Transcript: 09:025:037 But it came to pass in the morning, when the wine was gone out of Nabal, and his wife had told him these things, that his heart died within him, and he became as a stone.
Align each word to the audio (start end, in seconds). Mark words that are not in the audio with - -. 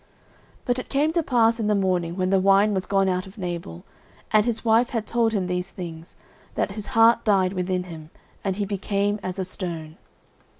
09:025:037 0.61 0.65
But 0.65 0.79
it 0.79 0.89
came 0.89 1.11
to 1.13 1.21
pass 1.21 1.59
in 1.59 1.67
the 1.67 1.75
morning, 1.75 2.15
when 2.15 2.31
the 2.31 2.39
wine 2.39 2.73
was 2.73 2.87
gone 2.87 3.07
out 3.07 3.27
of 3.27 3.37
Nabal, 3.37 3.83
and 4.33 4.45
his 4.47 4.65
wife 4.65 4.89
had 4.89 5.05
told 5.05 5.31
him 5.31 5.45
these 5.45 5.69
things, 5.69 6.17
that 6.55 6.71
his 6.71 6.87
heart 6.97 7.23
died 7.23 7.53
within 7.53 7.83
him, 7.83 8.09
and 8.43 8.55
he 8.55 8.65
became 8.65 9.19
as 9.21 9.37
a 9.37 9.45
stone. 9.45 9.97